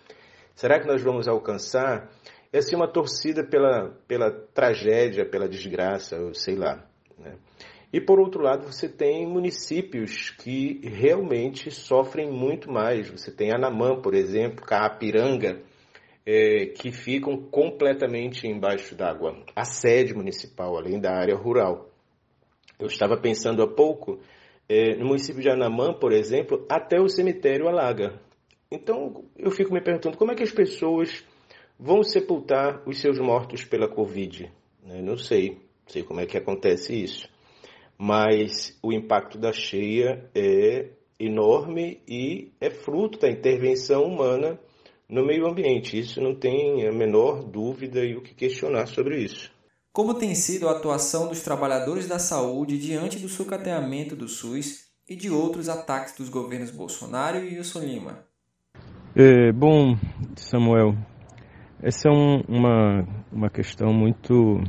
Será 0.54 0.80
que 0.80 0.86
nós 0.86 1.02
vamos 1.02 1.28
alcançar? 1.28 2.10
É 2.52 2.58
assim 2.58 2.74
uma 2.74 2.88
torcida 2.88 3.44
pela, 3.44 3.90
pela 4.08 4.30
tragédia, 4.30 5.28
pela 5.28 5.48
desgraça, 5.48 6.16
eu 6.16 6.32
sei 6.34 6.56
lá. 6.56 6.84
Né? 7.18 7.36
E 7.92 8.00
por 8.00 8.18
outro 8.18 8.42
lado, 8.42 8.66
você 8.66 8.88
tem 8.88 9.26
municípios 9.26 10.30
que 10.30 10.80
realmente 10.82 11.70
sofrem 11.70 12.30
muito 12.30 12.70
mais. 12.70 13.08
Você 13.08 13.30
tem 13.30 13.52
Anamã, 13.52 14.00
por 14.00 14.14
exemplo, 14.14 14.64
Caapiranga, 14.64 15.60
é, 16.24 16.66
que 16.66 16.90
ficam 16.90 17.36
completamente 17.36 18.46
embaixo 18.46 18.94
d'água. 18.94 19.36
A 19.54 19.64
sede 19.64 20.14
municipal, 20.14 20.76
além 20.76 21.00
da 21.00 21.12
área 21.12 21.36
rural. 21.36 21.88
Eu 22.78 22.88
estava 22.88 23.16
pensando 23.16 23.62
há 23.62 23.68
pouco, 23.68 24.20
é, 24.68 24.96
no 24.96 25.06
município 25.06 25.42
de 25.42 25.48
Anamã, 25.48 25.92
por 25.92 26.12
exemplo, 26.12 26.64
até 26.68 27.00
o 27.00 27.08
cemitério 27.08 27.68
alaga. 27.68 28.20
Então, 28.70 29.24
eu 29.36 29.50
fico 29.50 29.72
me 29.72 29.80
perguntando 29.80 30.16
como 30.16 30.32
é 30.32 30.34
que 30.34 30.42
as 30.42 30.50
pessoas 30.50 31.24
vão 31.78 32.02
sepultar 32.02 32.82
os 32.86 33.00
seus 33.00 33.18
mortos 33.18 33.64
pela 33.64 33.88
Covid. 33.88 34.50
Né? 34.82 35.00
Não 35.02 35.16
sei, 35.16 35.50
não 35.50 35.88
sei 35.88 36.02
como 36.02 36.20
é 36.20 36.26
que 36.26 36.36
acontece 36.36 36.94
isso. 36.94 37.28
Mas 37.98 38.78
o 38.82 38.92
impacto 38.92 39.38
da 39.38 39.52
cheia 39.52 40.28
é 40.34 40.90
enorme 41.18 42.02
e 42.06 42.52
é 42.60 42.68
fruto 42.70 43.18
da 43.18 43.30
intervenção 43.30 44.04
humana 44.04 44.58
no 45.08 45.24
meio 45.24 45.46
ambiente. 45.46 45.98
Isso 45.98 46.20
não 46.20 46.34
tem 46.34 46.86
a 46.86 46.92
menor 46.92 47.42
dúvida 47.44 48.04
e 48.04 48.16
o 48.16 48.20
que 48.20 48.34
questionar 48.34 48.86
sobre 48.86 49.22
isso. 49.22 49.54
Como 49.96 50.12
tem 50.12 50.34
sido 50.34 50.68
a 50.68 50.72
atuação 50.72 51.26
dos 51.26 51.40
trabalhadores 51.40 52.06
da 52.06 52.18
saúde 52.18 52.76
diante 52.76 53.18
do 53.18 53.30
sucateamento 53.30 54.14
do 54.14 54.28
SUS 54.28 54.90
e 55.08 55.16
de 55.16 55.30
outros 55.30 55.70
ataques 55.70 56.14
dos 56.14 56.28
governos 56.28 56.70
Bolsonaro 56.70 57.38
e 57.38 57.56
Wilson 57.56 57.78
Lima? 57.78 58.18
É, 59.16 59.50
bom, 59.52 59.96
Samuel, 60.36 60.94
essa 61.82 62.10
é 62.10 62.12
um, 62.12 62.42
uma, 62.46 63.08
uma 63.32 63.48
questão 63.48 63.90
muito, 63.90 64.60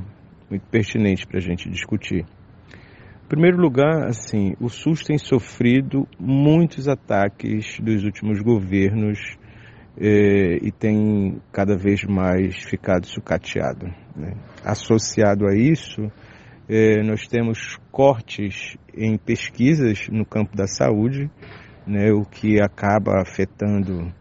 muito 0.50 0.66
pertinente 0.72 1.28
para 1.28 1.40
a 1.40 1.42
gente 1.42 1.70
discutir. 1.70 2.26
Em 3.26 3.28
primeiro 3.28 3.58
lugar, 3.58 4.08
assim, 4.08 4.54
o 4.62 4.70
SUS 4.70 5.04
tem 5.04 5.18
sofrido 5.18 6.08
muitos 6.18 6.88
ataques 6.88 7.82
dos 7.82 8.06
últimos 8.06 8.40
governos 8.42 9.38
eh, 10.00 10.60
e 10.62 10.72
tem 10.72 11.42
cada 11.52 11.76
vez 11.76 12.04
mais 12.04 12.56
ficado 12.64 13.06
sucateado. 13.08 13.88
Né? 14.16 14.34
Associado 14.64 15.48
a 15.48 15.56
isso, 15.56 16.12
eh, 16.70 17.02
nós 17.04 17.28
temos 17.28 17.78
cortes 17.92 18.78
em 18.96 19.18
pesquisas 19.18 20.08
no 20.10 20.26
campo 20.26 20.56
da 20.56 20.68
saúde, 20.68 21.30
né, 21.86 22.12
o 22.12 22.24
que 22.26 22.62
acaba 22.62 23.22
afetando 23.22 24.14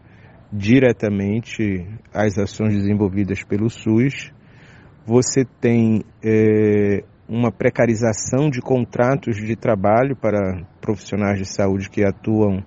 diretamente 0.52 1.86
as 2.14 2.38
ações 2.38 2.74
desenvolvidas 2.74 3.42
pelo 3.42 3.68
SUS. 3.68 4.32
Você 5.04 5.44
tem 5.60 6.04
eh, 6.24 7.02
uma 7.28 7.50
precarização 7.50 8.48
de 8.48 8.60
contratos 8.60 9.36
de 9.36 9.56
trabalho 9.56 10.16
para 10.16 10.64
profissionais 10.80 11.38
de 11.38 11.44
saúde 11.44 11.90
que 11.90 12.04
atuam 12.04 12.64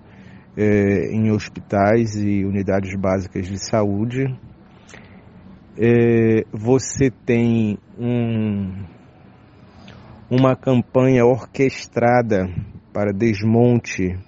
é, 0.56 1.12
em 1.12 1.30
hospitais 1.30 2.14
e 2.16 2.44
unidades 2.44 2.94
básicas 2.98 3.46
de 3.46 3.58
saúde. 3.58 4.26
É, 5.78 6.44
você 6.52 7.10
tem 7.10 7.78
um, 7.98 8.84
uma 10.30 10.54
campanha 10.54 11.24
orquestrada 11.24 12.48
para 12.92 13.12
desmonte 13.12 14.18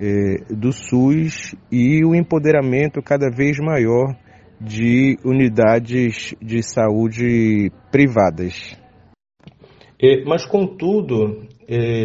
é, 0.00 0.54
do 0.54 0.72
SUS 0.72 1.54
e 1.70 2.04
o 2.04 2.14
empoderamento 2.14 3.00
cada 3.02 3.30
vez 3.30 3.58
maior 3.58 4.16
de 4.60 5.18
unidades 5.24 6.34
de 6.40 6.62
saúde 6.62 7.70
privadas. 7.90 8.76
É, 10.00 10.24
mas, 10.24 10.44
contudo, 10.44 11.46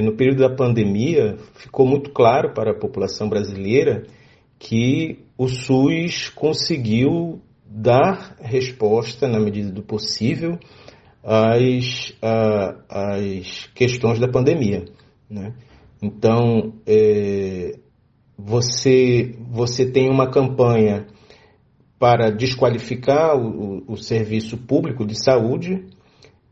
no 0.04 0.16
período 0.16 0.40
da 0.40 0.56
pandemia, 0.56 1.38
ficou 1.56 1.86
muito 1.86 2.12
claro 2.12 2.54
para 2.54 2.72
a 2.72 2.80
população 2.80 3.30
brasileira 3.30 4.04
que 4.58 5.20
o 5.38 5.48
SUS 5.48 6.30
conseguiu 6.30 7.42
dar 7.66 8.36
resposta, 8.42 9.28
na 9.28 9.40
medida 9.40 9.72
do 9.72 9.84
possível, 9.84 10.58
às, 11.24 12.14
às 12.90 13.70
questões 13.74 14.20
da 14.20 14.28
pandemia. 14.28 14.86
Né? 15.30 15.54
Então, 16.02 16.74
é, 16.88 17.78
você, 18.38 19.36
você 19.50 19.92
tem 19.92 20.10
uma 20.10 20.30
campanha 20.30 21.06
para 22.00 22.32
desqualificar 22.32 23.36
o, 23.38 23.84
o, 23.88 23.94
o 23.94 23.98
serviço 23.98 24.58
público 24.58 25.06
de 25.06 25.22
saúde, 25.22 25.86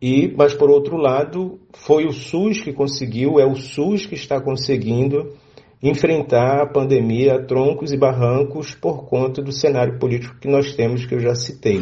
e, 0.02 0.32
mas 0.36 0.54
por 0.54 0.70
outro 0.70 0.98
lado, 0.98 1.60
foi 1.74 2.06
o 2.06 2.12
SUS 2.12 2.62
que 2.62 2.72
conseguiu, 2.72 3.40
é 3.40 3.46
o 3.46 3.56
SUS 3.56 4.06
que 4.06 4.16
está 4.16 4.40
conseguindo 4.40 5.34
enfrentar 5.82 6.62
a 6.62 6.68
pandemia 6.68 7.36
a 7.36 7.44
troncos 7.44 7.92
e 7.92 7.98
barrancos 7.98 8.74
por 8.76 9.06
conta 9.06 9.42
do 9.42 9.52
cenário 9.52 10.00
político 10.00 10.40
que 10.40 10.48
nós 10.48 10.76
temos, 10.76 11.06
que 11.06 11.16
eu 11.16 11.20
já 11.20 11.36
citei. 11.36 11.82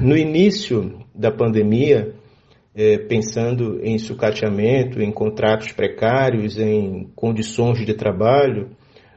No 0.00 0.16
início 0.16 1.02
da 1.14 1.30
pandemia, 1.30 2.14
é, 2.74 2.98
pensando 2.98 3.80
em 3.82 3.98
sucateamento, 3.98 5.02
em 5.02 5.10
contratos 5.10 5.72
precários, 5.72 6.58
em 6.58 7.10
condições 7.14 7.84
de 7.84 7.94
trabalho, 7.94 8.70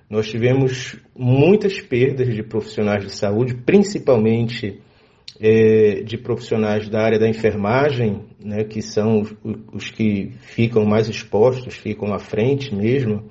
nós 0.09 0.27
tivemos 0.29 0.97
muitas 1.15 1.79
perdas 1.79 2.33
de 2.33 2.43
profissionais 2.43 3.03
de 3.03 3.11
saúde, 3.11 3.55
principalmente 3.55 4.81
é, 5.39 6.01
de 6.01 6.17
profissionais 6.17 6.89
da 6.89 7.01
área 7.01 7.19
da 7.19 7.27
enfermagem, 7.27 8.25
né, 8.39 8.63
que 8.63 8.81
são 8.81 9.21
os, 9.21 9.33
os, 9.71 9.89
que 9.89 10.31
ficam 10.41 10.85
mais 10.85 11.07
expostos, 11.07 11.75
ficam 11.75 12.13
à 12.13 12.19
frente 12.19 12.73
mesmo, 12.73 13.23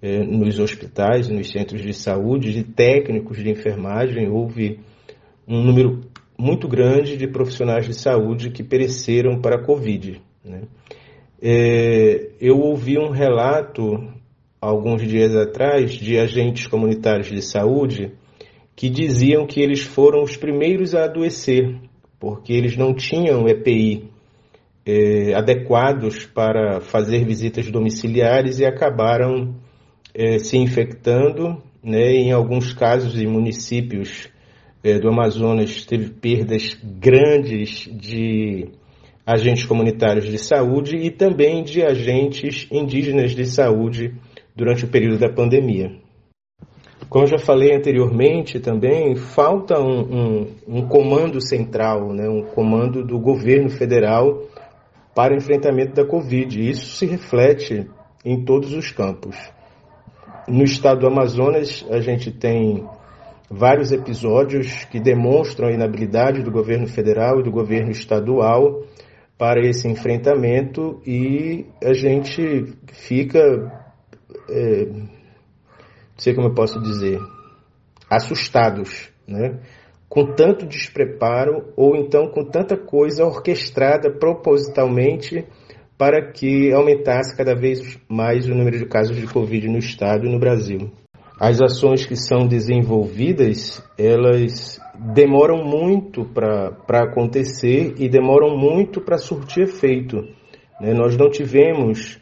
é, 0.00 0.18
nos 0.18 0.58
hospitais, 0.58 1.28
nos 1.28 1.48
centros 1.48 1.80
de 1.80 1.94
saúde, 1.94 2.52
de 2.52 2.64
técnicos 2.64 3.38
de 3.38 3.50
enfermagem, 3.50 4.28
houve 4.28 4.80
um 5.46 5.62
número 5.62 6.00
muito 6.38 6.66
grande 6.66 7.16
de 7.16 7.28
profissionais 7.28 7.86
de 7.86 7.94
saúde 7.94 8.50
que 8.50 8.62
pereceram 8.62 9.40
para 9.40 9.56
a 9.56 9.64
Covid. 9.64 10.20
Né? 10.44 10.62
É, 11.40 12.30
eu 12.40 12.58
ouvi 12.58 12.98
um 12.98 13.10
relato, 13.10 14.08
alguns 14.60 15.02
dias 15.02 15.34
atrás, 15.36 15.92
de 15.92 16.18
agentes 16.18 16.66
comunitários 16.66 17.28
de 17.28 17.42
saúde 17.42 18.12
que 18.74 18.88
diziam 18.88 19.46
que 19.46 19.60
eles 19.60 19.82
foram 19.82 20.22
os 20.22 20.36
primeiros 20.36 20.94
a 20.94 21.04
adoecer, 21.04 21.78
porque 22.18 22.52
eles 22.52 22.76
não 22.76 22.94
tinham 22.94 23.48
EPI 23.48 24.10
é, 24.84 25.34
adequados 25.34 26.26
para 26.26 26.80
fazer 26.80 27.24
visitas 27.24 27.70
domiciliares 27.70 28.58
e 28.58 28.64
acabaram 28.64 29.54
é, 30.14 30.38
se 30.38 30.56
infectando. 30.56 31.62
Né, 31.82 32.12
em 32.12 32.30
alguns 32.30 32.72
casos, 32.72 33.20
em 33.20 33.26
municípios 33.26 34.28
é, 34.84 35.00
do 35.00 35.08
Amazonas, 35.08 35.84
teve 35.84 36.10
perdas 36.10 36.78
grandes 36.80 37.88
de 37.92 38.68
agentes 39.26 39.64
comunitários 39.64 40.26
de 40.26 40.38
saúde 40.38 40.96
e 40.96 41.10
também 41.10 41.64
de 41.64 41.82
agentes 41.82 42.68
indígenas 42.70 43.34
de 43.34 43.46
saúde 43.46 44.14
durante 44.54 44.84
o 44.84 44.88
período 44.88 45.18
da 45.18 45.28
pandemia. 45.28 46.01
Como 47.12 47.26
já 47.26 47.36
falei 47.36 47.76
anteriormente 47.76 48.58
também, 48.58 49.14
falta 49.14 49.78
um, 49.78 50.00
um, 50.00 50.46
um 50.66 50.88
comando 50.88 51.42
central, 51.42 52.10
né, 52.10 52.26
um 52.26 52.42
comando 52.42 53.04
do 53.04 53.20
governo 53.20 53.68
federal 53.68 54.44
para 55.14 55.34
o 55.34 55.36
enfrentamento 55.36 55.92
da 55.92 56.06
Covid. 56.06 56.70
Isso 56.70 56.96
se 56.96 57.04
reflete 57.04 57.86
em 58.24 58.42
todos 58.46 58.72
os 58.72 58.90
campos. 58.92 59.36
No 60.48 60.64
estado 60.64 61.00
do 61.00 61.06
Amazonas, 61.06 61.84
a 61.90 62.00
gente 62.00 62.30
tem 62.30 62.82
vários 63.50 63.92
episódios 63.92 64.86
que 64.86 64.98
demonstram 64.98 65.68
a 65.68 65.72
inabilidade 65.72 66.42
do 66.42 66.50
governo 66.50 66.86
federal 66.86 67.40
e 67.40 67.42
do 67.42 67.50
governo 67.50 67.90
estadual 67.90 68.84
para 69.36 69.60
esse 69.60 69.86
enfrentamento 69.86 71.02
e 71.06 71.66
a 71.84 71.92
gente 71.92 72.72
fica 72.90 73.70
é, 74.48 74.88
sei 76.22 76.34
como 76.34 76.46
eu 76.46 76.54
posso 76.54 76.80
dizer, 76.80 77.18
assustados, 78.08 79.10
né? 79.26 79.58
com 80.08 80.24
tanto 80.34 80.64
despreparo 80.66 81.72
ou 81.76 81.96
então 81.96 82.28
com 82.28 82.44
tanta 82.44 82.76
coisa 82.76 83.24
orquestrada 83.24 84.08
propositalmente 84.08 85.44
para 85.98 86.30
que 86.30 86.72
aumentasse 86.72 87.36
cada 87.36 87.56
vez 87.56 87.98
mais 88.08 88.46
o 88.46 88.54
número 88.54 88.78
de 88.78 88.86
casos 88.86 89.16
de 89.16 89.26
Covid 89.26 89.66
no 89.68 89.78
estado 89.78 90.24
e 90.26 90.30
no 90.30 90.38
Brasil. 90.38 90.92
As 91.40 91.60
ações 91.60 92.06
que 92.06 92.14
são 92.14 92.46
desenvolvidas, 92.46 93.82
elas 93.98 94.78
demoram 94.94 95.64
muito 95.64 96.24
para 96.24 97.02
acontecer 97.02 97.94
e 97.98 98.08
demoram 98.08 98.56
muito 98.56 99.00
para 99.00 99.18
surtir 99.18 99.64
efeito. 99.64 100.18
Né? 100.80 100.94
Nós 100.94 101.16
não 101.16 101.28
tivemos 101.28 102.21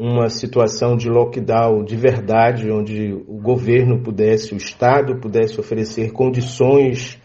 uma 0.00 0.30
situação 0.30 0.96
de 0.96 1.10
lockdown 1.10 1.84
de 1.84 1.94
verdade, 1.94 2.70
onde 2.70 3.12
o 3.28 3.38
governo 3.38 4.02
pudesse, 4.02 4.54
o 4.54 4.56
Estado 4.56 5.20
pudesse 5.20 5.60
oferecer 5.60 6.10
condições 6.10 7.20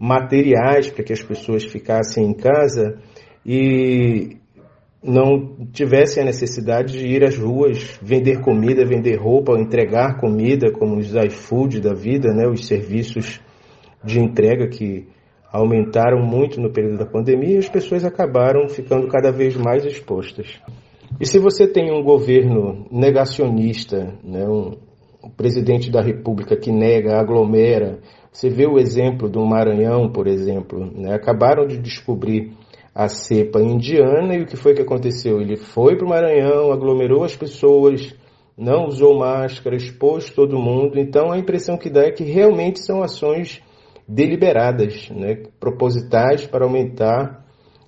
materiais 0.00 0.88
para 0.88 1.04
que 1.04 1.12
as 1.12 1.22
pessoas 1.22 1.64
ficassem 1.64 2.24
em 2.24 2.32
casa 2.32 2.98
e 3.44 4.38
não 5.02 5.68
tivessem 5.70 6.22
a 6.22 6.26
necessidade 6.26 6.98
de 6.98 7.06
ir 7.06 7.22
às 7.22 7.36
ruas, 7.36 7.98
vender 8.00 8.40
comida, 8.40 8.86
vender 8.86 9.16
roupa, 9.16 9.60
entregar 9.60 10.18
comida, 10.18 10.72
como 10.72 10.96
os 10.96 11.14
iFood 11.14 11.78
da 11.78 11.92
vida, 11.92 12.32
né, 12.32 12.48
os 12.48 12.66
serviços 12.66 13.38
de 14.02 14.18
entrega 14.18 14.66
que 14.68 15.06
aumentaram 15.52 16.24
muito 16.24 16.58
no 16.58 16.72
período 16.72 16.96
da 16.96 17.06
pandemia 17.06 17.56
e 17.56 17.58
as 17.58 17.68
pessoas 17.68 18.02
acabaram 18.02 18.66
ficando 18.66 19.08
cada 19.08 19.30
vez 19.30 19.54
mais 19.58 19.84
expostas. 19.84 20.58
E 21.20 21.26
se 21.26 21.38
você 21.38 21.66
tem 21.68 21.92
um 21.92 22.02
governo 22.02 22.86
negacionista, 22.90 24.14
né, 24.22 24.46
um, 24.48 24.72
um 25.22 25.30
presidente 25.30 25.90
da 25.90 26.00
República 26.00 26.56
que 26.56 26.72
nega, 26.72 27.18
aglomera, 27.18 28.00
você 28.32 28.48
vê 28.48 28.66
o 28.66 28.78
exemplo 28.78 29.28
do 29.28 29.44
Maranhão, 29.46 30.10
por 30.10 30.26
exemplo, 30.26 30.90
né, 30.92 31.14
acabaram 31.14 31.66
de 31.66 31.78
descobrir 31.78 32.52
a 32.92 33.08
cepa 33.08 33.60
indiana 33.60 34.34
e 34.34 34.42
o 34.42 34.46
que 34.46 34.56
foi 34.56 34.74
que 34.74 34.82
aconteceu? 34.82 35.40
Ele 35.40 35.56
foi 35.56 35.96
para 35.96 36.06
o 36.06 36.10
Maranhão, 36.10 36.72
aglomerou 36.72 37.22
as 37.22 37.36
pessoas, 37.36 38.14
não 38.58 38.86
usou 38.86 39.18
máscara, 39.18 39.76
expôs 39.76 40.30
todo 40.30 40.58
mundo. 40.58 40.98
Então 40.98 41.30
a 41.30 41.38
impressão 41.38 41.76
que 41.76 41.90
dá 41.90 42.02
é 42.02 42.10
que 42.10 42.24
realmente 42.24 42.80
são 42.80 43.02
ações 43.02 43.62
deliberadas, 44.06 45.08
né, 45.10 45.42
propositais 45.60 46.46
para 46.46 46.64
aumentar 46.64 47.43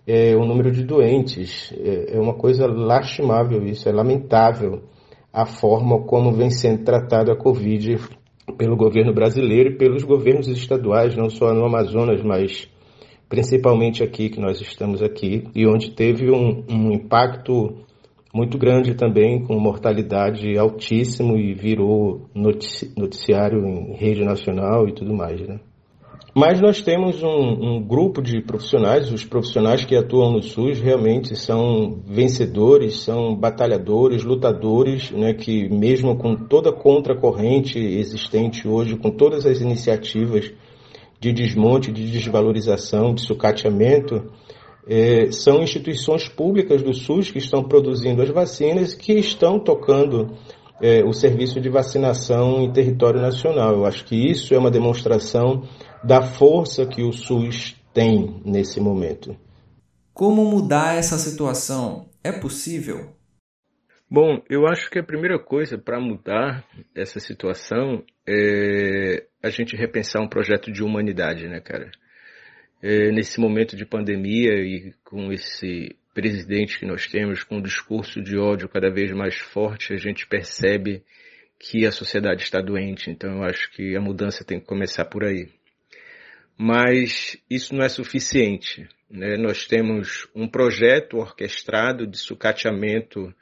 é, 0.06 0.36
o 0.36 0.44
número 0.44 0.70
de 0.70 0.84
doentes. 0.84 1.72
É, 1.78 2.16
é 2.16 2.20
uma 2.20 2.34
coisa 2.34 2.66
lastimável 2.66 3.64
isso, 3.66 3.88
é 3.88 3.92
lamentável 3.92 4.82
a 5.32 5.44
forma 5.44 6.02
como 6.04 6.32
vem 6.32 6.48
sendo 6.48 6.84
tratada 6.84 7.32
a 7.32 7.36
Covid 7.36 7.98
pelo 8.56 8.76
governo 8.76 9.12
brasileiro 9.12 9.70
e 9.70 9.76
pelos 9.76 10.02
governos 10.02 10.48
estaduais, 10.48 11.16
não 11.16 11.28
só 11.28 11.52
no 11.52 11.66
Amazonas, 11.66 12.22
mas 12.22 12.68
principalmente 13.28 14.02
aqui 14.02 14.30
que 14.30 14.40
nós 14.40 14.60
estamos 14.60 15.02
aqui, 15.02 15.44
e 15.54 15.66
onde 15.66 15.90
teve 15.90 16.30
um, 16.30 16.64
um 16.70 16.92
impacto 16.92 17.84
muito 18.32 18.56
grande 18.56 18.94
também, 18.94 19.42
com 19.42 19.58
mortalidade 19.58 20.56
altíssimo 20.56 21.36
e 21.36 21.54
virou 21.54 22.28
noticiário 22.34 23.66
em 23.66 23.94
rede 23.94 24.24
nacional 24.24 24.88
e 24.88 24.92
tudo 24.92 25.14
mais, 25.14 25.40
né? 25.40 25.58
Mas 26.34 26.60
nós 26.60 26.82
temos 26.82 27.22
um, 27.22 27.28
um, 27.28 27.82
grupo 27.82 28.20
de 28.20 28.42
profissionais, 28.42 29.10
os 29.10 29.24
profissionais 29.24 29.86
que 29.86 29.96
atuam 29.96 30.32
no 30.32 30.42
SUS 30.42 30.78
realmente 30.80 31.34
são 31.34 32.02
vencedores, 32.06 33.00
são 33.00 33.34
batalhadores, 33.34 34.22
lutadores, 34.22 35.10
né, 35.12 35.32
que 35.32 35.66
mesmo 35.70 36.14
com 36.18 36.36
toda 36.36 36.68
a 36.68 36.74
contracorrente 36.74 37.78
existente 37.78 38.68
hoje, 38.68 38.96
com 38.96 39.10
todas 39.10 39.46
as 39.46 39.62
iniciativas 39.62 40.52
de 41.18 41.32
desmonte, 41.32 41.90
de 41.90 42.10
desvalorização, 42.10 43.14
de 43.14 43.22
sucateamento, 43.22 44.30
é, 44.86 45.30
são 45.32 45.62
instituições 45.62 46.28
públicas 46.28 46.82
do 46.82 46.92
SUS 46.92 47.30
que 47.30 47.38
estão 47.38 47.64
produzindo 47.64 48.22
as 48.22 48.28
vacinas 48.28 48.94
que 48.94 49.14
estão 49.14 49.58
tocando 49.58 50.32
é, 50.80 51.02
o 51.02 51.12
serviço 51.12 51.60
de 51.60 51.68
vacinação 51.68 52.60
em 52.62 52.70
território 52.70 53.20
nacional. 53.20 53.72
Eu 53.72 53.86
acho 53.86 54.04
que 54.04 54.14
isso 54.14 54.54
é 54.54 54.58
uma 54.58 54.70
demonstração 54.70 55.62
da 56.02 56.22
força 56.22 56.86
que 56.86 57.02
o 57.02 57.12
SUS 57.12 57.76
tem 57.92 58.42
nesse 58.44 58.80
momento. 58.80 59.36
Como 60.12 60.44
mudar 60.44 60.96
essa 60.96 61.18
situação? 61.18 62.08
É 62.22 62.32
possível? 62.32 63.14
Bom, 64.08 64.40
eu 64.48 64.66
acho 64.66 64.88
que 64.88 64.98
a 64.98 65.04
primeira 65.04 65.38
coisa 65.38 65.76
para 65.76 66.00
mudar 66.00 66.64
essa 66.94 67.18
situação 67.18 68.04
é 68.26 69.26
a 69.42 69.50
gente 69.50 69.76
repensar 69.76 70.22
um 70.22 70.28
projeto 70.28 70.70
de 70.70 70.82
humanidade, 70.82 71.48
né, 71.48 71.60
cara? 71.60 71.90
É, 72.82 73.10
nesse 73.10 73.40
momento 73.40 73.76
de 73.76 73.84
pandemia 73.84 74.54
e 74.54 74.92
com 75.04 75.32
esse 75.32 75.96
presidente 76.14 76.78
que 76.78 76.86
nós 76.86 77.06
temos, 77.06 77.42
com 77.42 77.56
um 77.56 77.62
discurso 77.62 78.22
de 78.22 78.38
ódio 78.38 78.68
cada 78.68 78.90
vez 78.90 79.10
mais 79.12 79.36
forte, 79.36 79.92
a 79.92 79.96
gente 79.96 80.26
percebe 80.26 81.02
que 81.58 81.84
a 81.84 81.90
sociedade 81.90 82.42
está 82.42 82.60
doente. 82.60 83.10
Então 83.10 83.38
eu 83.38 83.42
acho 83.42 83.70
que 83.72 83.96
a 83.96 84.00
mudança 84.00 84.44
tem 84.44 84.60
que 84.60 84.66
começar 84.66 85.04
por 85.04 85.24
aí 85.24 85.48
mas 86.58 87.36
isso 87.50 87.74
não 87.74 87.84
é 87.84 87.88
suficiente. 87.88 88.88
Né? 89.10 89.36
Nós 89.36 89.66
temos 89.66 90.28
um 90.34 90.48
projeto 90.48 91.18
orquestrado 91.18 92.06
de 92.06 92.18
sucateamento 92.18 93.32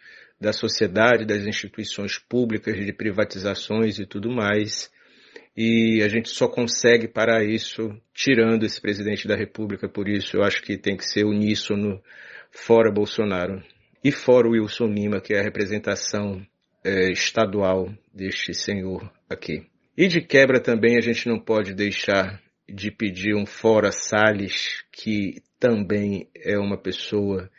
da 0.41 0.53
sociedade, 0.53 1.25
das 1.25 1.47
instituições 1.47 2.19
públicas, 2.19 2.77
de 2.77 2.93
privatizações 2.93 3.99
e 3.99 4.07
tudo 4.07 4.31
mais, 4.31 4.91
e 5.57 6.03
a 6.03 6.09
gente 6.09 6.29
só 6.29 6.49
consegue 6.49 7.07
parar 7.07 7.45
isso 7.45 7.97
tirando 8.13 8.65
esse 8.65 8.81
presidente 8.81 9.29
da 9.29 9.37
República, 9.37 9.89
por 9.89 10.09
isso 10.09 10.37
eu 10.37 10.43
acho 10.43 10.61
que 10.63 10.77
tem 10.77 10.97
que 10.97 11.05
ser 11.05 11.25
uníssono 11.25 12.03
fora 12.51 12.93
Bolsonaro 12.93 13.63
e 14.03 14.11
fora 14.11 14.49
o 14.49 14.51
Wilson 14.51 14.87
Lima, 14.87 15.21
que 15.21 15.33
é 15.33 15.39
a 15.39 15.43
representação 15.43 16.45
é, 16.85 17.11
estadual 17.11 17.89
deste 18.13 18.53
senhor 18.53 19.11
aqui. 19.31 19.67
E 19.97 20.09
de 20.09 20.21
quebra 20.21 20.61
também 20.61 20.99
a 20.99 21.01
gente 21.01 21.29
não 21.29 21.39
pode 21.39 21.73
deixar 21.73 22.43
de 22.69 22.91
pedir 22.91 23.35
um 23.35 23.47
fora 23.47 23.93
Salles, 23.93 24.85
que 24.91 25.43
também 25.59 26.29
é 26.35 26.59
uma 26.59 26.77
pessoa 26.77 27.51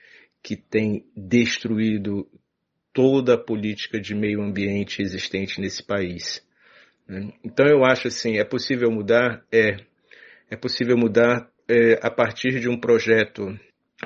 que 0.42 0.56
tem 0.56 1.06
destruído 1.16 2.28
toda 2.94 3.34
a 3.34 3.38
política 3.38 4.00
de 4.00 4.16
meio 4.16 4.42
ambiente 4.42 5.02
existente 5.02 5.60
nesse 5.60 5.84
país. 5.84 6.46
Né? 7.08 7.34
Então 7.44 7.66
eu 7.66 7.84
acho 7.84 8.08
assim, 8.08 8.38
é 8.38 8.44
possível 8.44 8.90
mudar? 8.92 9.44
É. 9.52 9.78
É 10.50 10.56
possível 10.56 10.98
mudar 10.98 11.50
é, 11.68 12.00
a 12.02 12.10
partir 12.12 12.60
de 12.60 12.70
um 12.70 12.80
projeto 12.80 13.60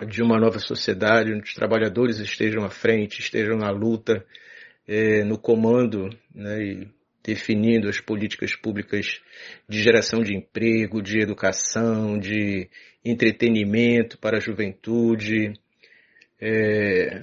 de 0.08 0.22
uma 0.22 0.40
nova 0.40 0.60
sociedade, 0.60 1.34
onde 1.34 1.44
os 1.44 1.54
trabalhadores 1.54 2.20
estejam 2.20 2.64
à 2.64 2.70
frente, 2.70 3.20
estejam 3.20 3.58
na 3.58 3.70
luta, 3.70 4.26
é, 4.88 5.24
no 5.24 5.38
comando, 5.38 6.10
né, 6.34 6.64
e 6.64 6.99
definindo 7.24 7.90
as 7.90 8.00
políticas 8.00 8.56
públicas 8.56 9.22
de 9.68 9.82
geração 9.82 10.22
de 10.22 10.36
emprego, 10.36 11.02
de 11.02 11.20
educação, 11.20 12.18
de 12.18 12.70
entretenimento 13.04 14.18
para 14.18 14.38
a 14.38 14.42
juventude, 14.42 15.54
é, 16.42 17.22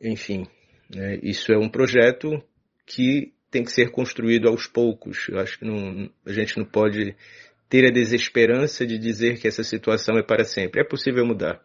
enfim, 0.00 0.46
né, 0.94 1.18
isso 1.22 1.52
é 1.52 1.58
um 1.58 1.68
projeto 1.68 2.42
que 2.86 3.32
tem 3.50 3.62
que 3.62 3.72
ser 3.72 3.90
construído 3.90 4.48
aos 4.48 4.66
poucos. 4.66 5.28
Eu 5.28 5.38
acho 5.38 5.58
que 5.58 5.64
não, 5.64 6.10
a 6.26 6.32
gente 6.32 6.56
não 6.56 6.64
pode 6.64 7.14
ter 7.68 7.86
a 7.86 7.90
desesperança 7.90 8.86
de 8.86 8.98
dizer 8.98 9.38
que 9.38 9.48
essa 9.48 9.62
situação 9.62 10.16
é 10.18 10.22
para 10.22 10.44
sempre. 10.44 10.80
É 10.80 10.84
possível 10.84 11.24
mudar. 11.26 11.60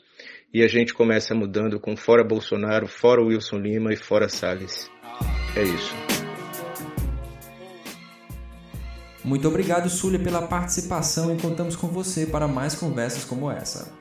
E 0.54 0.64
a 0.64 0.68
gente 0.68 0.94
começa 0.94 1.36
mudando 1.36 1.80
com 1.80 1.96
fora 1.96 2.24
Bolsonaro, 2.24 2.88
fora 2.88 3.22
Wilson 3.22 3.58
Lima 3.58 3.94
e 3.94 3.98
fora 3.98 4.30
Salles. 4.30 4.90
É 5.56 5.64
isso. 5.64 6.17
Muito 9.28 9.46
obrigado, 9.46 9.90
Súlia, 9.90 10.18
pela 10.18 10.42
participação 10.42 11.36
e 11.36 11.38
contamos 11.38 11.76
com 11.76 11.88
você 11.88 12.26
para 12.26 12.48
mais 12.48 12.74
conversas 12.76 13.26
como 13.26 13.52
essa. 13.52 13.92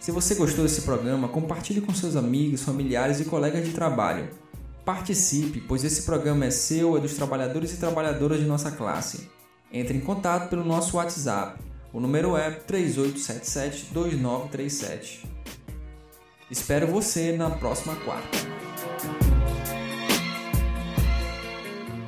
Se 0.00 0.10
você 0.10 0.34
gostou 0.34 0.64
desse 0.64 0.82
programa, 0.82 1.28
compartilhe 1.28 1.80
com 1.80 1.94
seus 1.94 2.16
amigos, 2.16 2.64
familiares 2.64 3.20
e 3.20 3.26
colegas 3.26 3.64
de 3.64 3.70
trabalho. 3.70 4.28
Participe, 4.84 5.60
pois 5.60 5.84
esse 5.84 6.02
programa 6.02 6.46
é 6.46 6.50
seu, 6.50 6.96
é 6.96 7.00
dos 7.00 7.14
trabalhadores 7.14 7.74
e 7.74 7.76
trabalhadoras 7.76 8.40
de 8.40 8.44
nossa 8.44 8.72
classe. 8.72 9.30
Entre 9.72 9.96
em 9.96 10.00
contato 10.00 10.50
pelo 10.50 10.64
nosso 10.64 10.96
WhatsApp. 10.96 11.62
O 11.92 12.00
número 12.00 12.36
é 12.36 12.50
3877-2937. 12.50 15.26
Espero 16.50 16.88
você 16.88 17.36
na 17.36 17.50
próxima 17.50 17.94
quarta. 17.94 18.71